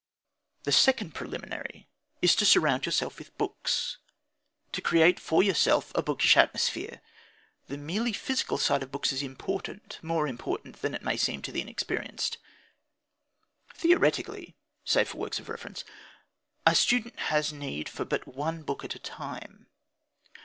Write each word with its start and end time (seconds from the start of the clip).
The 0.63 0.71
second 0.71 1.13
preliminary 1.13 1.87
is 2.23 2.35
to 2.37 2.43
surround 2.43 2.87
yourself 2.87 3.19
with 3.19 3.37
books, 3.37 3.99
to 4.71 4.81
create 4.81 5.19
for 5.19 5.43
yourself 5.43 5.91
a 5.93 6.01
bookish 6.01 6.35
atmosphere. 6.35 7.01
The 7.67 7.77
merely 7.77 8.11
physical 8.11 8.57
side 8.57 8.81
of 8.81 8.91
books 8.91 9.11
is 9.13 9.21
important 9.21 9.99
more 10.01 10.27
important 10.27 10.81
than 10.81 10.95
it 10.95 11.03
may 11.03 11.17
seem 11.17 11.43
to 11.43 11.51
the 11.51 11.61
inexperienced. 11.61 12.39
Theoretically 13.75 14.55
(save 14.83 15.09
for 15.09 15.19
works 15.19 15.37
of 15.37 15.49
reference), 15.49 15.83
a 16.65 16.73
student 16.73 17.19
has 17.29 17.53
need 17.53 17.87
for 17.87 18.03
but 18.03 18.25
one 18.27 18.63
book 18.63 18.83
at 18.83 18.95
a 18.95 18.99
time. 18.99 19.67